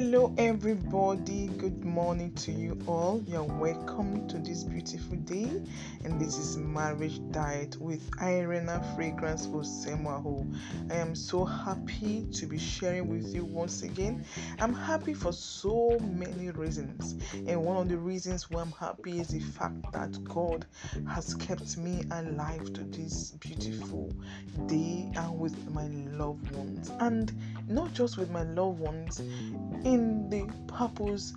[0.00, 1.48] Hello, everybody.
[1.58, 3.20] Good morning to you all.
[3.26, 5.50] You're welcome to this beautiful day,
[6.04, 10.46] and this is Marriage Diet with Irena Fragrance for Osemaho.
[10.88, 14.24] I am so happy to be sharing with you once again.
[14.60, 19.28] I'm happy for so many reasons, and one of the reasons why I'm happy is
[19.28, 20.64] the fact that God
[21.08, 24.12] has kept me alive to this beautiful
[24.66, 27.32] day and with my loved ones, and
[27.66, 29.20] not just with my loved ones
[29.88, 31.32] in the purpose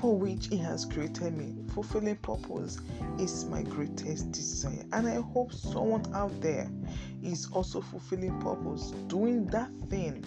[0.00, 1.54] for which He has created me.
[1.74, 2.78] Fulfilling purpose
[3.18, 6.70] is my greatest desire, and I hope someone out there
[7.22, 10.24] is also fulfilling purpose, doing that thing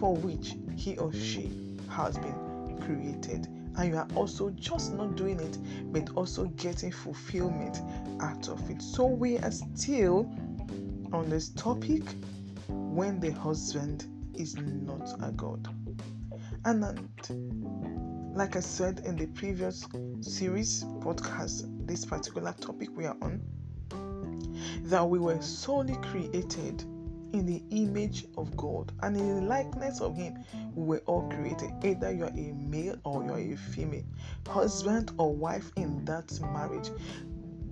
[0.00, 1.52] for which he or she
[1.88, 3.46] has been created.
[3.76, 5.58] And you are also just not doing it,
[5.92, 7.80] but also getting fulfillment
[8.20, 8.82] out of it.
[8.82, 10.28] So, we are still
[11.12, 12.02] on this topic
[12.68, 15.68] when the husband is not a God.
[16.66, 16.80] And
[18.34, 19.86] like I said in the previous
[20.22, 23.42] series podcast, this particular topic we are on,
[24.84, 26.82] that we were solely created
[27.34, 30.42] in the image of God and in the likeness of Him,
[30.74, 31.70] we were all created.
[31.82, 34.04] Either you are a male or you are a female,
[34.46, 36.90] husband or wife in that marriage.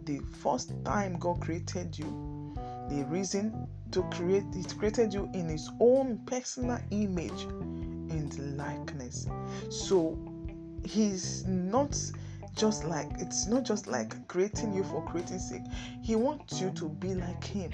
[0.05, 2.55] The first time God created you,
[2.91, 7.47] the reason to create it created you in His own personal image
[8.13, 9.27] and likeness.
[9.71, 10.19] So
[10.85, 11.97] he's not
[12.55, 15.63] just like it's not just like creating you for creating sake.
[16.03, 17.71] He wants you to be like him.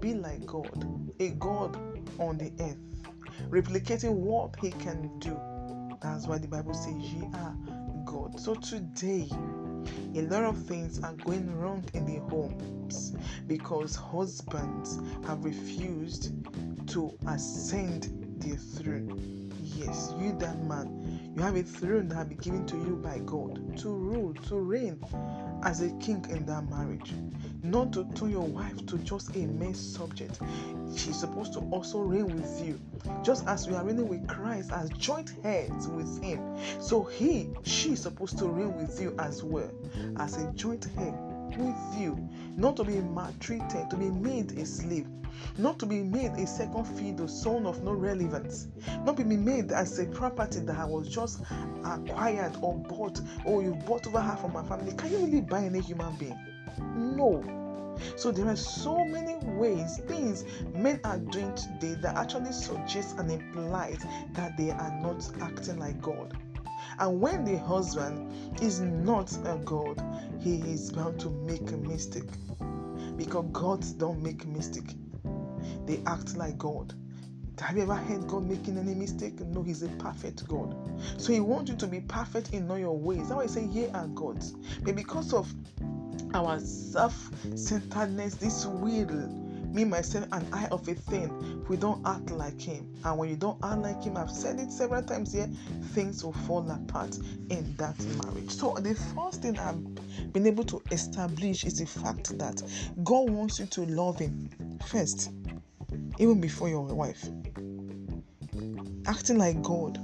[0.00, 1.76] Be like God, a God
[2.18, 2.76] on the earth,
[3.50, 5.38] replicating what he can do.
[6.00, 7.56] That's why the Bible says ye are
[8.04, 8.38] God.
[8.38, 9.28] So today
[10.14, 16.32] a lot of things are going wrong in the homes because husbands have refused
[16.88, 19.41] to ascend their throne
[19.76, 23.18] Yes, you, that man, you have a throne that has been given to you by
[23.20, 25.02] God to rule, to reign
[25.62, 27.12] as a king in that marriage.
[27.62, 30.40] Not to turn your wife to just a mere subject.
[30.96, 32.80] She's supposed to also reign with you,
[33.22, 36.56] just as we are reigning with Christ as joint heads with Him.
[36.80, 39.70] So he, she is supposed to reign with you as well
[40.18, 45.06] as a joint head with you, not to be maltreated, to be made a slave,
[45.58, 48.68] not to be made a second fiddle, son of no relevance,
[49.04, 51.42] not to be made as a property that I was just
[51.84, 54.92] acquired or bought, oh, or you bought over half of my family.
[54.92, 56.38] Can you really buy any human being?
[56.78, 57.42] No.
[58.16, 63.30] So there are so many ways, things men are doing today that actually suggest and
[63.30, 66.36] implies that they are not acting like God.
[66.98, 68.32] And when the husband
[68.62, 70.02] is not a God,
[70.40, 72.30] he is bound to make a mistake.
[73.16, 74.94] Because gods don't make mistake.
[75.86, 76.94] They act like God.
[77.60, 79.38] Have you ever heard God making any mistake?
[79.40, 80.74] No, He's a perfect God.
[81.16, 83.28] So He wants you to be perfect in all your ways.
[83.28, 84.52] That's why I say, Ye are gods.
[84.82, 85.52] But because of
[86.34, 88.78] our self centeredness, this will
[89.72, 92.86] me, myself, and I of a thing, we don't act like Him.
[93.04, 95.48] And when you don't act like Him, I've said it several times here,
[95.92, 97.16] things will fall apart
[97.50, 98.50] in that marriage.
[98.50, 102.62] So, the first thing I've been able to establish is the fact that
[103.04, 104.50] God wants you to love Him
[104.86, 105.30] first,
[106.18, 107.28] even before your wife.
[109.06, 109.98] Acting like God,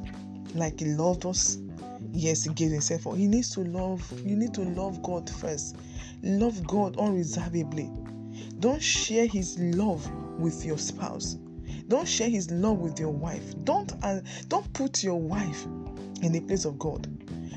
[0.54, 1.58] like He loved us.
[2.12, 3.16] Yes, He gave Himself for.
[3.16, 4.02] He needs to love.
[4.24, 5.76] You need to love God first.
[6.22, 7.90] Love God unreservedly
[8.60, 11.36] don't share his love with your spouse.
[11.88, 13.54] Don't share his love with your wife.
[13.64, 15.64] Don't uh, don't put your wife
[16.22, 17.06] in the place of God.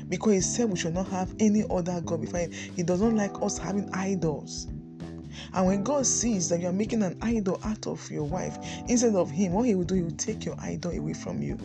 [0.08, 2.52] Because he said we should not have any other God before him.
[2.52, 4.68] He doesn't like us having idols.
[5.54, 9.14] And when God sees that you are making an idol out of your wife instead
[9.14, 11.58] of him, what he will do, he will take your idol away from you.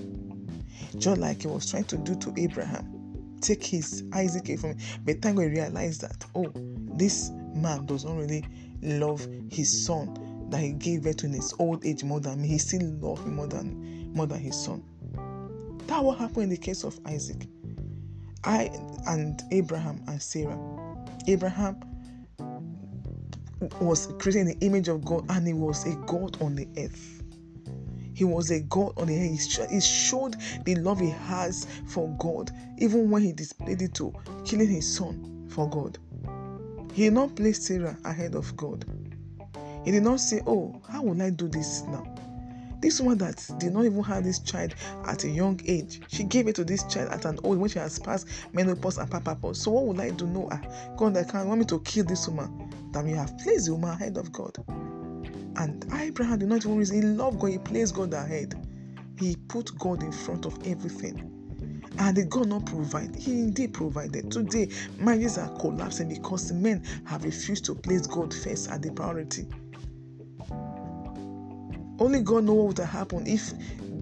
[0.98, 3.38] Just like he was trying to do to Abraham.
[3.42, 4.78] Take his Isaac away from him.
[5.06, 6.52] But thank God he realized that, oh,
[6.96, 8.46] this man does not really
[8.82, 12.48] love his son that he gave birth to in his old age more than me.
[12.48, 14.84] He still loved him more than more than his son.
[15.88, 17.48] That what happened in the case of Isaac.
[18.44, 18.70] I
[19.08, 20.58] and Abraham and Sarah.
[21.28, 21.80] Abraham
[23.82, 27.24] was created in the image of God and he was a God on the earth.
[28.14, 29.70] He was a God on the earth.
[29.70, 34.14] He showed the love he has for God, even when he displayed it to
[34.44, 36.00] killing his son for God.
[36.98, 38.84] He did not place Sarah ahead of God.
[39.86, 42.04] He did not say, Oh, how will I do this now?
[42.82, 44.74] This woman that did not even have this child
[45.06, 47.78] at a young age, she gave it to this child at an old when she
[47.78, 49.58] has passed menopause and papapause.
[49.58, 50.26] So what will I do?
[50.26, 50.60] No, ah,
[50.96, 52.72] God, I can't want me to kill this woman.
[52.94, 54.58] That you have placed the woman ahead of God.
[55.58, 56.96] And Abraham did not even reason.
[57.00, 58.56] He loved God, he placed God ahead.
[59.20, 61.37] he put God in front of everything.
[62.00, 63.16] And did God not provide?
[63.16, 64.32] He indeed provided.
[64.32, 69.48] Today, marriages are collapsing because men have refused to place God first as the priority.
[72.00, 73.54] Only God knows what would have happened if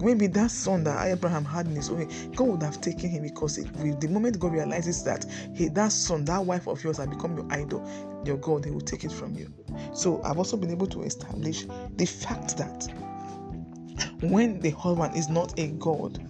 [0.02, 3.56] maybe that son that Abraham had in his own, God would have taken him because
[3.56, 7.36] it, the moment God realizes that hey, that son, that wife of yours has become
[7.36, 7.88] your idol,
[8.24, 9.52] your God, he will take it from you.
[9.94, 11.64] So I've also been able to establish
[11.96, 12.86] the fact that
[14.20, 16.22] when the husband is not a God,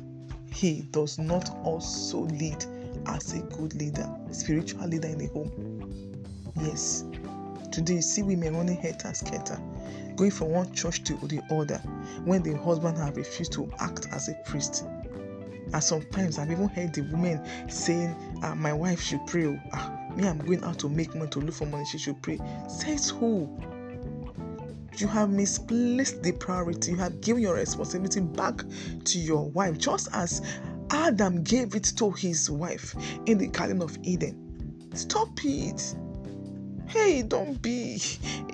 [0.56, 2.64] he does not also lead
[3.04, 6.24] as a good leader, spiritual leader in the home.
[6.58, 7.04] Yes.
[7.70, 9.60] Today, you see women running head and scatter
[10.16, 11.76] going from one church to the other
[12.24, 14.86] when the husband have refused to act as a priest.
[15.74, 19.44] And sometimes I've even heard the women saying, ah, My wife should pray.
[19.44, 21.84] Oh, ah, me, I'm going out to make money to look for money.
[21.84, 22.40] She should pray.
[22.66, 23.46] Says who?
[24.96, 26.92] You have misplaced the priority.
[26.92, 28.62] You have given your responsibility back
[29.04, 30.40] to your wife, just as
[30.90, 32.94] Adam gave it to his wife
[33.26, 34.90] in the Garden of Eden.
[34.94, 35.94] Stop it.
[36.86, 38.00] Hey don't be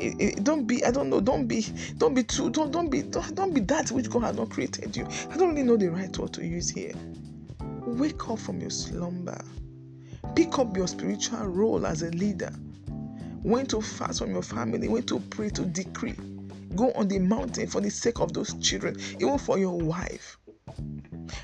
[0.00, 1.66] eh, eh, don't be i don't know don't be
[1.98, 4.96] don't be too don't don't be don't, don't be that which god has not created
[4.96, 5.06] you.
[5.30, 6.94] I don't really know the right word to use here.
[7.86, 9.40] Wake up from your slumber.
[10.34, 12.52] Pick up your spiritual role as a leader.
[13.42, 16.14] When to fast from your family when to pray to decree
[16.76, 20.38] go on the mountain for the sake of those children even for your wife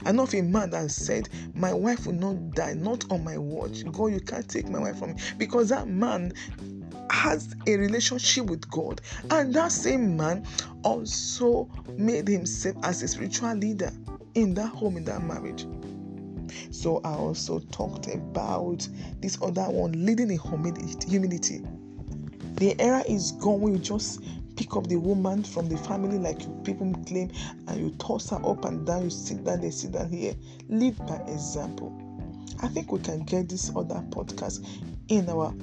[0.05, 3.39] I know of a man that said, My wife will not die, not on my
[3.39, 3.85] watch.
[3.93, 5.21] God, you can't take my wife from me.
[5.37, 6.33] Because that man
[7.11, 9.01] has a relationship with God.
[9.31, 10.47] And that same man
[10.83, 13.91] also made himself as a spiritual leader
[14.35, 15.67] in that home, in that marriage.
[16.71, 18.87] So I also talked about
[19.21, 21.65] this other one leading in humility.
[22.55, 24.23] The era is gone you just
[24.59, 27.31] pick up the woman from the family like you people claim
[27.69, 30.35] and you toss her up and down, you sit down, they sit down here.
[30.69, 31.97] Lead by example.
[32.61, 34.67] I think we can get this other podcast
[35.11, 35.55] in our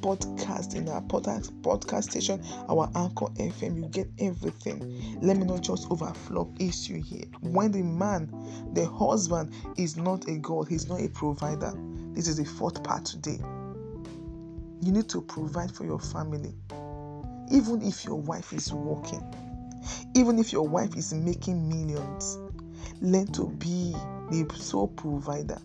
[0.00, 3.76] podcast in our podcast podcast station, our Anchor FM.
[3.76, 5.20] You get everything.
[5.22, 7.26] Let me not just overflow issue here.
[7.42, 8.32] When the man,
[8.72, 11.72] the husband, is not a God, he's not a provider.
[12.14, 13.38] This is the fourth part today.
[14.82, 16.52] You need to provide for your family,
[17.50, 19.22] even if your wife is working,
[20.14, 22.38] even if your wife is making millions.
[23.00, 23.92] Learn to be
[24.30, 25.58] the sole provider.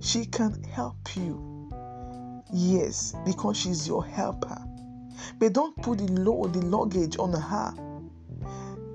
[0.00, 1.52] She can help you
[2.52, 4.58] Yes, because she's your helper.
[5.38, 7.74] But don't put the load, the luggage on her.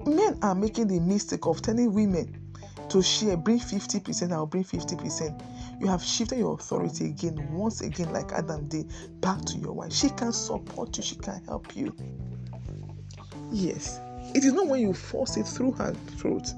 [0.05, 2.53] Men are making the mistake of telling women
[2.89, 5.81] to share, bring 50%, I'll bring 50%.
[5.81, 8.91] You have shifted your authority again, once again, like Adam did,
[9.21, 9.91] back to your wife.
[9.91, 11.95] She can support you, she can help you.
[13.51, 13.99] Yes,
[14.35, 16.53] it is not when you force it through her throat.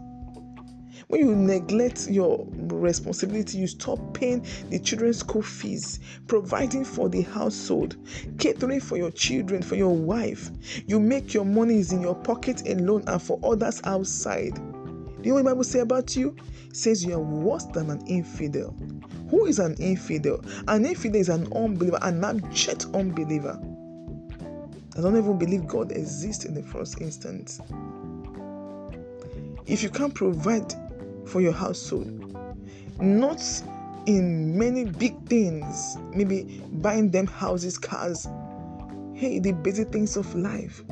[1.10, 7.22] When you neglect your responsibility, you stop paying the children's school fees, providing for the
[7.22, 7.96] household,
[8.38, 10.52] catering for your children, for your wife.
[10.86, 14.54] You make your money is in your pocket alone and for others outside.
[14.56, 14.62] Do
[15.24, 16.36] you know what the Bible say about you?
[16.68, 18.76] It says you are worse than an infidel.
[19.32, 20.44] Who is an infidel?
[20.68, 23.60] An infidel is an unbeliever, an abject unbeliever.
[25.00, 27.62] I don't even believe God exists in the first instance.
[29.66, 30.74] If you can't provide
[31.26, 32.36] for your household.
[33.00, 33.42] Not
[34.08, 38.28] in many big things, maybe buying them houses, cars.
[39.14, 40.84] Hey, the basic things of life.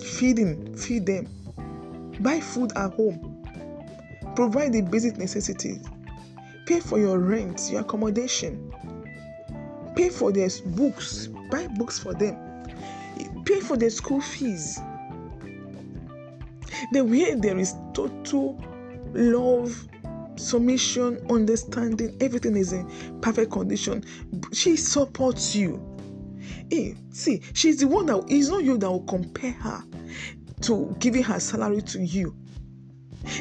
[0.00, 1.26] Feeding, feed them.
[2.20, 3.42] Buy food at home.
[4.34, 5.84] Provide the basic necessities.
[6.66, 8.72] Pay for your rent, your accommodation.
[9.94, 11.26] Pay for their books.
[11.50, 12.53] Buy books for them.
[13.64, 14.78] For the school fees.
[16.92, 18.62] The way there is total
[19.14, 19.88] love,
[20.36, 22.86] submission, understanding, everything is in
[23.22, 24.04] perfect condition.
[24.52, 25.82] She supports you.
[26.70, 29.82] Hey, see, she's the one that is not you that will compare her
[30.62, 32.36] to giving her salary to you.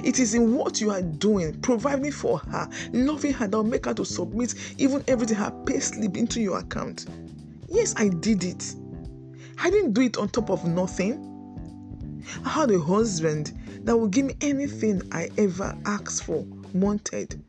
[0.05, 3.85] It is in what you are doing, providing for her, loving her that will make
[3.85, 7.07] her to submit even everything her pay slip into your account.
[7.67, 8.75] Yes, I did it.
[9.59, 11.29] I didn't do it on top of nothing.
[12.45, 17.43] I had a husband that will give me anything I ever asked for, wanted.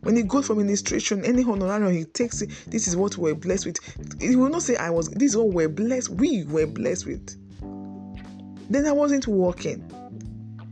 [0.00, 3.64] When he goes for ministration, any honorarium he takes it, this is what we're blessed
[3.64, 4.20] with.
[4.20, 7.38] He will not say I was this is what we're blessed, we were blessed with.
[8.70, 9.82] Then I wasn't working.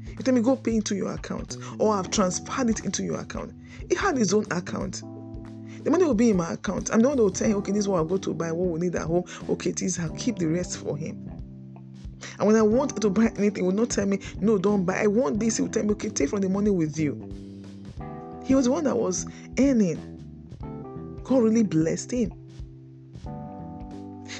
[0.06, 3.52] You tell me go pay into your account, or I've transferred it into your account.
[3.88, 5.02] He had his own account.
[5.82, 6.90] The money will be in my account.
[6.92, 8.52] I'm the one that will tell him, okay, this is what I'll go to buy,
[8.52, 9.24] what we need at home.
[9.48, 11.28] Okay, this I'll keep the rest for him.
[12.38, 15.02] And when I want to buy anything, he will not tell me, no, don't buy.
[15.02, 15.56] I want this.
[15.56, 17.28] He will tell me, okay, take from the money with you.
[18.44, 19.26] He was the one that was
[19.58, 19.98] earning.
[21.24, 22.32] God really blessed him.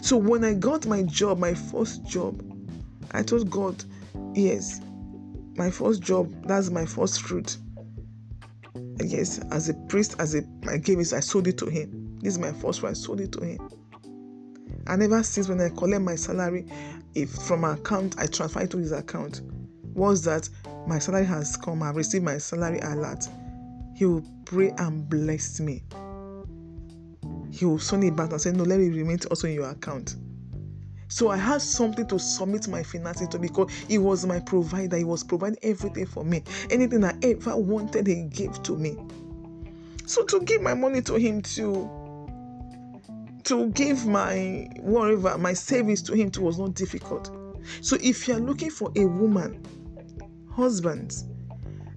[0.01, 2.43] So when I got my job, my first job,
[3.13, 3.85] I told God,
[4.35, 4.81] yes,
[5.57, 7.57] my first job, that's my first fruit.
[9.01, 12.19] Yes, as a priest, as a I gave it, I sold it to him.
[12.21, 13.59] This is my first one, I sold it to him.
[14.87, 16.67] And ever since when I collect my salary,
[17.15, 19.43] if from my account I transfer it to his account,
[19.95, 20.49] was that
[20.87, 23.29] my salary has come, I've received my salary alert.
[23.95, 25.83] He will pray and bless me.
[27.51, 30.17] He will send it back and say, No, let it remain also in your account.
[31.13, 34.97] So I had something to submit my finances to because he was my provider.
[34.97, 36.43] He was providing everything for me.
[36.71, 38.97] Anything I ever wanted, he gave to me.
[40.07, 41.91] So to give my money to him to
[43.45, 47.31] to give my whatever my savings to him too was not difficult.
[47.83, 49.63] So if you are looking for a woman,
[50.51, 51.25] husband,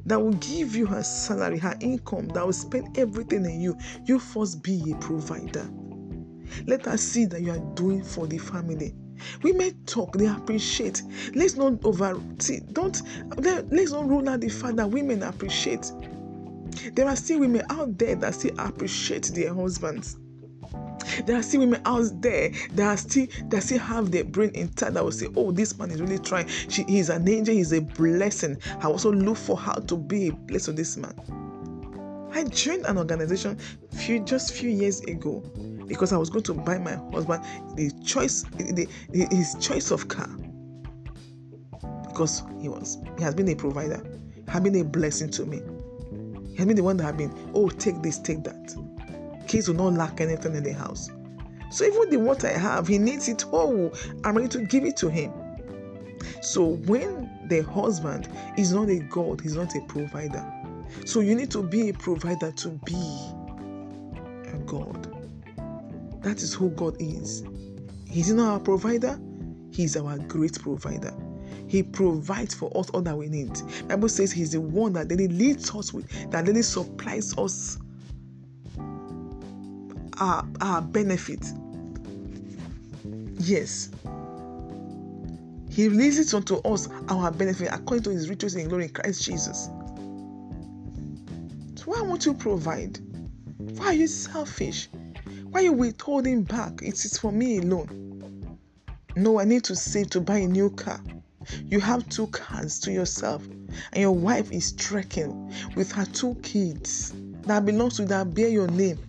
[0.07, 4.19] that will give you her salary, her income, that will spend everything in you, you
[4.19, 5.65] first be a provider.
[6.67, 8.93] Let us see that you are doing for the family.
[9.43, 11.01] Women talk, they appreciate.
[11.33, 13.01] Let's not over see, don't
[13.37, 15.91] let, let's not rule out the fact that women appreciate.
[16.93, 20.17] There are still women out there that still appreciate their husbands.
[21.25, 24.95] There are still women out there that are still that still have their brain intact
[24.95, 26.47] that will say, "Oh, this man is really trying.
[26.47, 27.55] She is an angel.
[27.55, 31.13] He's a blessing." I also look for how to be a blessing to this man.
[32.31, 33.57] I joined an organization
[33.91, 35.41] few just few years ago
[35.87, 37.43] because I was going to buy my husband
[37.75, 40.29] the choice, the, the, his choice of car.
[42.07, 44.01] Because he was, he has been a provider,
[44.47, 45.61] has been a blessing to me.
[46.51, 48.75] He has been the one that has been, oh, take this, take that.
[49.47, 51.09] Kids will not lack anything in the house.
[51.71, 53.43] So even the what I have, he needs it.
[53.51, 53.91] Oh,
[54.23, 55.33] I'm ready to give it to him.
[56.41, 60.45] So when the husband is not a God, he's not a provider.
[61.05, 62.95] So you need to be a provider to be
[64.53, 65.14] a God.
[66.25, 67.43] That is who God is.
[68.07, 69.19] He's not our provider,
[69.71, 71.13] He's our great provider.
[71.67, 73.51] He provides for us all that we need.
[73.87, 77.77] Bible says He's the one that really leads us with, that really supplies us
[80.19, 81.45] our, our benefit.
[83.37, 83.91] Yes.
[85.69, 89.65] He releases unto us our benefit according to his riches in glory in Christ Jesus.
[91.75, 92.97] So why won't you provide?
[93.77, 94.89] Why are you selfish?
[95.55, 96.81] Why are you withholding back?
[96.81, 98.59] It is for me alone.
[99.15, 100.99] No, I need to save to buy a new car.
[101.67, 107.13] You have two cars to yourself, and your wife is trekking with her two kids
[107.43, 108.99] that belongs to that bear your name.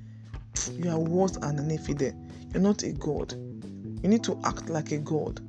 [0.71, 2.13] You are worse than an infidel.
[2.53, 3.33] You're not a God.
[3.33, 5.41] You need to act like a God.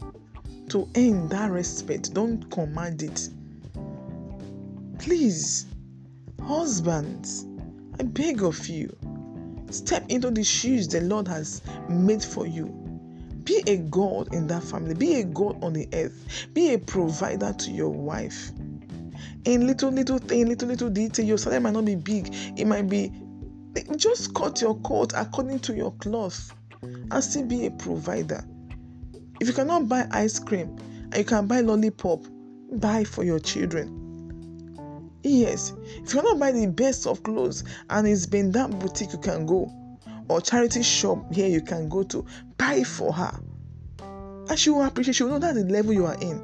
[0.72, 3.30] To earn that respect, don't command it.
[4.98, 5.68] Please,
[6.44, 7.46] husbands,
[8.00, 8.98] I beg of you,
[9.69, 12.65] Step into the shoes the Lord has made for you.
[13.43, 14.93] Be a God in that family.
[14.93, 16.47] Be a God on the earth.
[16.53, 18.51] Be a provider to your wife.
[19.45, 22.33] In little, little thing, little, little detail, your salary might not be big.
[22.57, 23.12] It might be
[23.95, 28.43] just cut your coat according to your cloth and still be a provider.
[29.39, 30.75] If you cannot buy ice cream
[31.12, 32.24] and you can buy lollipop,
[32.74, 34.07] buy for your children.
[35.27, 39.19] Yes, if you cannot buy the best of clothes and it's been that boutique you
[39.19, 39.69] can go
[40.29, 42.25] or charity shop here you can go to,
[42.57, 43.38] buy for her.
[44.50, 46.41] And she will appreciate, she will know that the level you are in.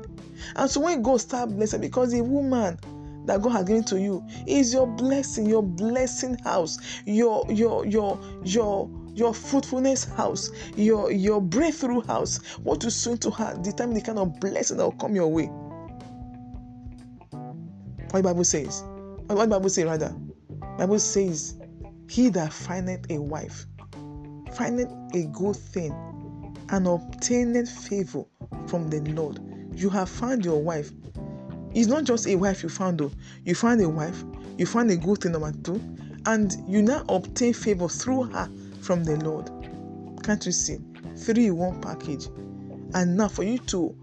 [0.58, 2.78] And so when God start blessing, because the woman
[3.26, 8.20] that God has given to you is your blessing, your blessing house, your your your
[8.44, 12.40] your your fruitfulness house, your your breakthrough house.
[12.64, 15.50] What you sow into her determine the kind of blessing that will come your way.
[18.14, 18.84] What the Bible says.
[19.26, 20.16] What the Bible says rather.
[20.78, 21.56] Bible says,
[22.08, 23.66] He that findeth a wife
[24.54, 25.92] findeth a good thing
[26.70, 28.24] and obtaineth favor
[28.68, 29.40] from the Lord.
[29.74, 30.92] You have found your wife.
[31.74, 33.12] It's not just a wife you found though.
[33.46, 34.24] You found a wife,
[34.60, 35.82] you found a good thing number two,
[36.28, 38.48] and you now obtain favor through her
[38.82, 39.50] from the Lord.
[40.24, 40.78] Can't you see?
[41.18, 42.28] Three one package.
[42.94, 43.96] And now for you to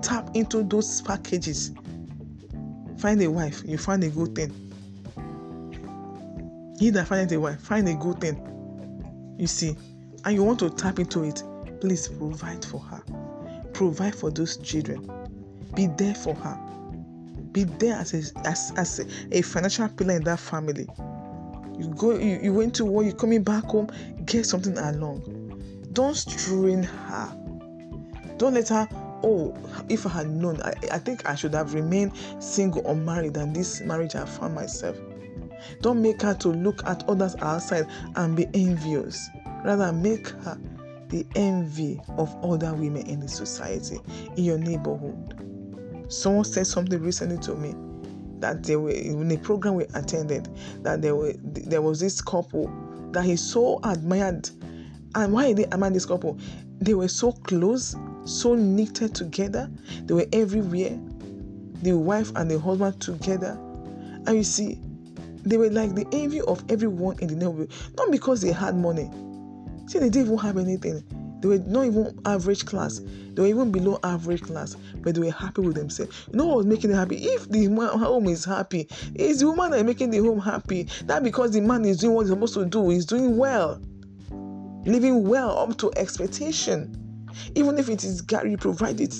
[0.00, 1.72] tap into those packages
[2.98, 4.50] Find a wife, you find a good thing.
[6.78, 9.36] He that findeth a wife, find a good thing.
[9.38, 9.76] You see,
[10.24, 11.42] and you want to tap into it,
[11.80, 13.02] please provide for her.
[13.72, 15.10] Provide for those children.
[15.74, 16.58] Be there for her.
[17.52, 19.06] Be there as a, as, as a,
[19.38, 20.86] a financial pillar in that family.
[21.78, 23.88] You go, you, you went to work, you're coming back home,
[24.24, 25.22] get something along.
[25.92, 27.36] Don't strain her.
[28.38, 28.88] Don't let her
[29.22, 29.54] oh,
[29.88, 33.52] if I had known, I, I think I should have remained single or married than
[33.52, 34.96] this marriage I found myself.
[35.80, 39.28] Don't make her to look at others outside and be envious.
[39.64, 40.58] Rather, make her
[41.08, 43.98] the envy of other women in the society,
[44.36, 45.34] in your neighborhood.
[46.08, 47.74] Someone said something recently to me
[48.40, 50.48] that they were in a program we attended
[50.82, 52.70] that there were there was this couple
[53.12, 54.48] that he so admired.
[55.14, 56.38] And why did he admire this couple?
[56.80, 57.96] They were so close,
[58.28, 59.70] so knitted together.
[60.04, 60.98] They were everywhere.
[61.82, 63.58] The wife and the husband together.
[64.26, 64.78] And you see,
[65.44, 67.72] they were like the envy of everyone in the neighborhood.
[67.96, 69.10] Not because they had money.
[69.86, 71.02] See, they didn't even have anything.
[71.40, 73.00] They were not even average class.
[73.32, 76.26] They were even below average class, but they were happy with themselves.
[76.32, 77.16] You know what was making them happy?
[77.16, 80.88] If the home is happy, it's the woman that is making the home happy.
[81.04, 83.80] That because the man is doing what he's supposed to do, he's doing well,
[84.84, 87.07] living well up to expectation.
[87.54, 89.14] Even if it is Gary provided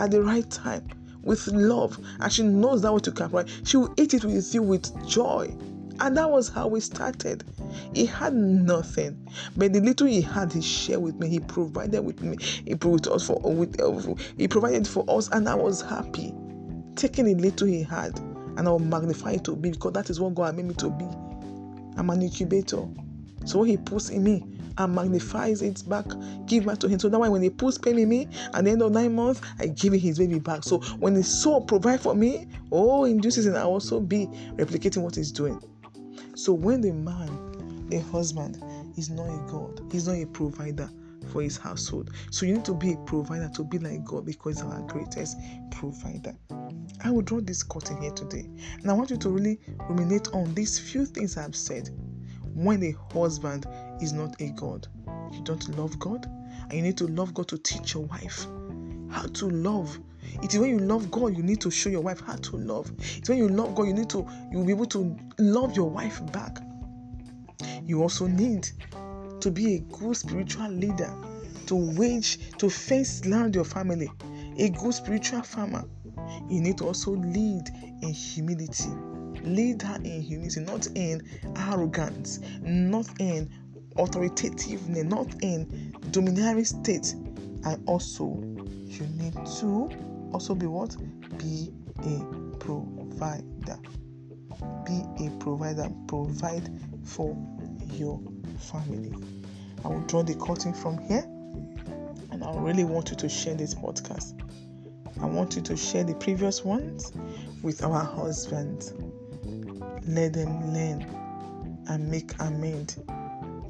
[0.00, 0.86] at the right time
[1.22, 4.62] with love, and she knows that what to capture, she will eat it with you
[4.62, 5.54] with joy.
[6.00, 7.44] And that was how we started.
[7.92, 11.28] He had nothing, but the little he had, he shared with me.
[11.28, 12.36] He provided with me.
[12.40, 16.32] He provided us for with uh, he provided for us, and I was happy.
[16.94, 18.16] Taking the little he had,
[18.56, 20.90] and I will magnify it to be because that is what God made me to
[20.90, 21.04] be.
[21.96, 22.86] I'm an incubator.
[23.44, 24.44] So He puts in me,
[24.78, 26.06] and magnifies it back,
[26.46, 26.98] give back to him.
[26.98, 29.40] So that way when he puts pain in me at the end of nine months,
[29.58, 30.62] I give him his baby back.
[30.62, 35.02] So when he so provide for me, oh in due season I also be replicating
[35.02, 35.60] what he's doing.
[36.34, 38.62] So when the man, a husband,
[38.96, 40.88] is not a God, he's not a provider
[41.32, 42.10] for his household.
[42.30, 45.36] So you need to be a provider to be like God because our greatest
[45.70, 46.34] provider.
[47.04, 48.48] I will draw this curtain here today.
[48.80, 51.90] And I want you to really ruminate on these few things I've said.
[52.54, 53.66] When a husband
[54.00, 54.86] is not a God,
[55.32, 58.46] you don't love God, and you need to love God to teach your wife
[59.10, 59.98] how to love
[60.42, 62.90] it is when you love God, you need to show your wife how to love.
[63.16, 66.20] It's when you love God, you need to you'll be able to love your wife
[66.32, 66.58] back.
[67.84, 68.68] You also need
[69.40, 71.12] to be a good spiritual leader,
[71.66, 74.10] to wage, to face land your family,
[74.58, 75.84] a good spiritual farmer.
[76.48, 77.68] You need to also lead
[78.02, 78.90] in humility.
[79.42, 81.22] Lead her in humility, not in
[81.56, 83.50] arrogance, not in
[83.98, 87.14] authoritativeness, not in domineering state.
[87.64, 88.38] And also,
[88.86, 89.90] you need to
[90.32, 90.96] also be what?
[91.38, 91.72] Be
[92.04, 93.78] a provider.
[94.86, 95.90] Be a provider.
[96.06, 96.70] Provide
[97.04, 97.36] for
[97.92, 98.20] your
[98.58, 99.12] family.
[99.84, 101.24] I will draw the curtain from here
[102.30, 104.40] and I really want you to share this podcast.
[105.20, 107.12] I want you to share the previous ones
[107.62, 108.92] with our husbands.
[110.06, 111.02] Let them learn
[111.88, 112.96] and make amend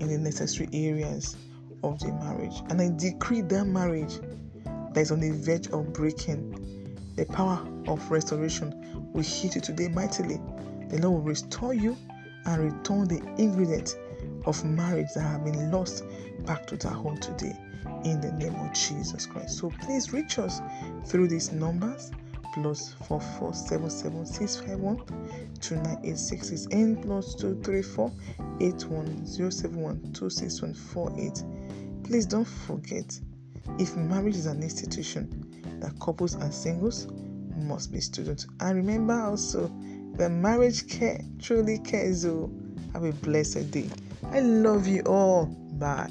[0.01, 1.37] in the necessary areas
[1.83, 2.63] of the marriage.
[2.69, 4.19] And I decree that marriage
[4.93, 6.97] that is on the verge of breaking.
[7.17, 10.41] The power of restoration will hit you today mightily.
[10.89, 11.97] The Lord will restore you
[12.47, 13.97] and return the ingredients
[14.47, 16.05] of marriage that have been lost
[16.47, 17.57] back to their home today
[18.05, 19.59] in the name of Jesus Christ.
[19.59, 20.61] So please reach us
[21.05, 22.11] through these numbers
[22.55, 25.01] plus four four seven seven six five one
[25.61, 28.13] two nine eight six six and plus two three four
[28.61, 31.43] eight one zero seven one two six one four eight.
[32.05, 33.19] Please don't forget
[33.79, 37.09] if marriage is an institution, that couples and singles
[37.57, 38.47] must be students.
[38.61, 39.71] And remember also,
[40.15, 42.25] the marriage care truly cares.
[42.25, 42.51] Oh,
[42.93, 43.89] have a blessed day.
[44.33, 45.47] I love you all.
[45.79, 46.11] Bye.